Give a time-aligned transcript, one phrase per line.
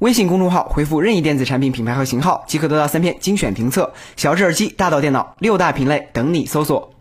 [0.00, 3.94] 微信公众号回复任意电子产品品牌和型号，即可得到三篇精选评测。
[4.16, 6.92] 小智耳机，大到电脑，六大品类等你搜索。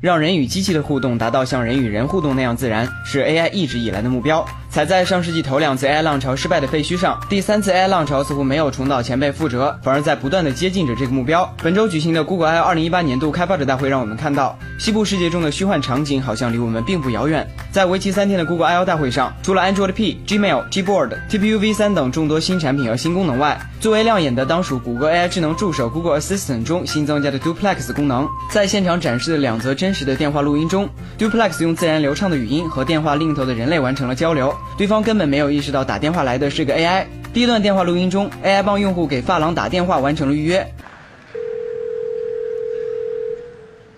[0.00, 4.46] 让人与机器的互动达到像人与人互动那样自然，是 AI 一直以来的目标。
[4.74, 11.48] 踩在上世纪头两次 AI 浪潮失败的废墟上，第三次 AI 浪潮似乎没有重蹈前辈覆辙，反而在不断的接近着这个目标。
[11.62, 17.48] 本周举行的 Google I/O 2018年度开发者大会让我们看到，西部世界中的虚幻场景好像离我们并不遥远。
[17.70, 28.28] 在为期三天的 Google I/O 大会上，除了 Android P、Gmail、Gboard、TPU V3 等众多新产品和新功能外，最为亮眼的当属谷歌 AI 智能助手 Google Assistant 中新增加的 Duplex 功能。
[28.50, 35.39] 在现场展示的两则真实的电话录音中，Duplex 用自然流畅的语音和电话另一头的人类完成了交流，对方根本没有。
[35.39, 37.05] 没有意识到打电话来的是个 AI。
[37.33, 40.59] 第一段电话录音中，AI 帮用户给发廊打电话完成了预约。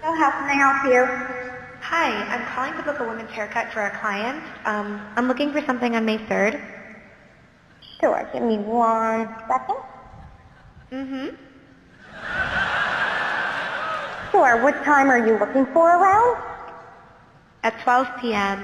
[0.03, 1.07] So how can I help you?
[1.81, 4.37] Hi, I'm calling to book a women's haircut for a client.
[4.65, 6.59] Um, I'm looking for something on May 3rd.
[7.99, 9.81] Sure, give me one second.
[10.91, 11.35] Mm-hmm.
[14.31, 16.37] Sure, what time are you looking for around?
[17.63, 18.63] At 12 p.m.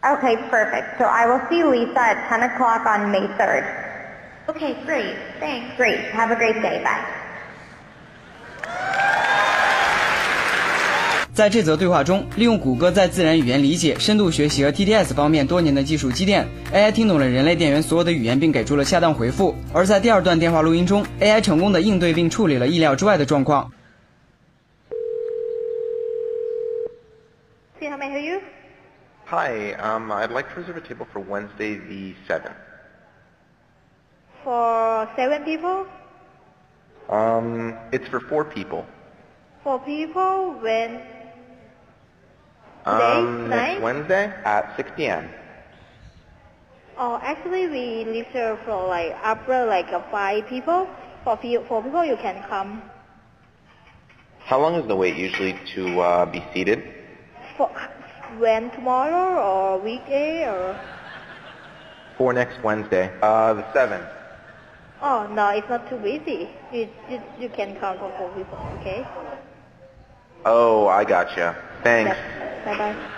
[0.00, 0.98] Okay, perfect.
[0.98, 3.64] So I will see Lisa at 10 o'clock on May 3rd.
[4.48, 5.16] Okay, great.
[5.40, 5.76] Thanks.
[5.76, 5.98] Great.
[6.12, 6.82] Have a great day.
[6.82, 7.02] Bye.
[11.34, 19.54] 在这则对话中，利用谷歌在自然语言理解、深度学习和 TTS 方面多年的技术积淀，AI 听懂了人类店员所有的语言，并给出了恰当回复。
[19.72, 23.70] 而在第二段电话录音中，AI 成功的应对并处理了意料之外的状况。
[27.80, 28.40] See how may I help you?
[29.28, 32.56] Hi, um, I'd like to reserve a table for Wednesday the 7th.
[34.42, 35.86] For seven people?
[37.10, 38.86] Um, it's for four people.
[39.62, 41.02] Four people when?
[42.86, 43.22] Um, Today?
[43.22, 43.82] next Tonight?
[43.82, 45.28] Wednesday at 6 p.m.
[46.96, 50.88] Oh, actually we reserve for like upper like uh, five people.
[51.24, 52.80] For few, four people you can come.
[54.38, 56.82] How long is the wait usually to uh, be seated?
[57.58, 57.70] For
[58.36, 60.78] when tomorrow or weekday or?
[62.16, 64.08] For next Wednesday, uh, the 7th.
[65.00, 66.50] Oh no, it's not too busy.
[66.72, 68.58] You you, you can come for four people.
[68.80, 69.06] Okay.
[70.44, 71.54] Oh, I gotcha.
[71.84, 72.16] Thanks.
[72.64, 73.10] Bye bye.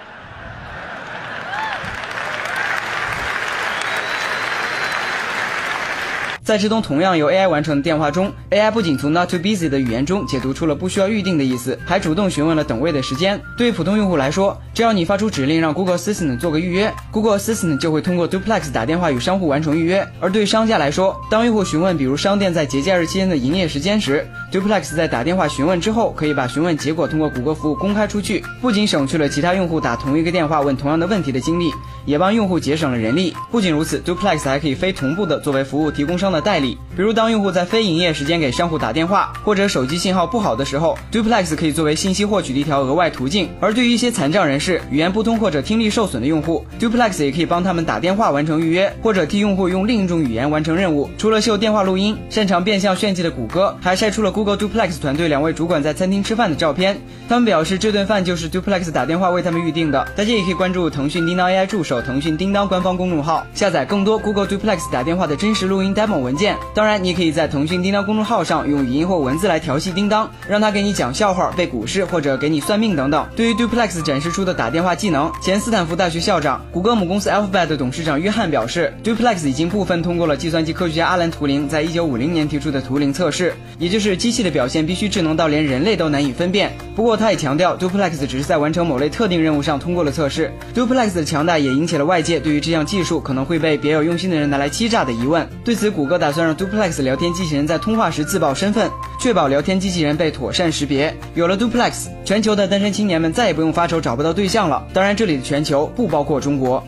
[6.51, 13.41] 在这通同样由 AI 完成的电话中，AI 不仅从 Not too busy 的语言中解读出了不需要预定的意思，还主动询问了等位的时间。
[13.57, 20.05] 对于普通用户来说，只要你发出指令让 Google Assistant 做个预约，Google Assistant 就会通过 Duplex 打电话与商户完成预约。
[20.19, 31.71] 而对商家来说，当用户询问比如商店在节假日期间的营业时间时，Duplex 在打电话询问之后，可以把询问结果通过谷歌服务公开出去，不仅省去了其他用户打同一个电话问同样的问题的精力，
[32.07, 33.37] 也帮用户节省了人力。
[33.53, 43.49] 不仅如此，Duplex 还可以非同步的作为服务提供商的代理，比如当用户在非营业时间给商户打电话，或者手机信号不好的时候，Duplex 可以作为信息获取的一条额外途径。
[43.61, 51.11] 而对于一些残障人士、语言不通或者听力受损的用户，Duplex 也可以帮他们打电话完成预约，或者替用户用另一种语言完成任务。
[51.19, 57.01] 除了秀电话录音，擅长变相炫技的谷歌还晒出了 Google Duplex 团队两位主管在餐厅吃饭的照片。
[57.29, 60.07] 他们表示这顿饭就是 Duplex 打电话为他们预定的。
[60.17, 66.57] 大家也可以关注腾讯叮当 AI 助手、腾讯叮当官方公众号，下载更多 Google Duplex 打电话的真实录音 demo 文文件。
[66.73, 73.27] 当然，你可以在腾讯叮当公众号上用语音或文字来调戏叮当，让他给你讲笑话、背古诗或者给你算命等等。
[73.35, 86.73] 对于 Duplex 展示出的打电话技能，前斯坦福大学校长、谷歌母公司 Alphabet 的董事长约翰表示，Duplex 已经部分通过了计算机科学家阿兰·图灵在1950年提出的图灵测试，也就是机器的表现必须智能到连人类都难以分辨。
[86.95, 90.53] 不过，他也强调，Duplex 只是在完成某类特定任务上通过了测试。
[90.75, 95.49] Duplex 的强大也引起了外界对于这项技术可能会被别有用心的人拿来欺诈的疑问。
[95.65, 98.91] 对此，谷歌哥打算让 Duplex 聊天机器人在通话时自曝身份，
[99.21, 101.17] 确保聊天机器人被妥善识别。
[101.35, 104.85] 有了 Duplex，全球的单身青年们再也不用发愁找不到对象了。
[104.93, 106.85] 当然，这里的全球不包括中国。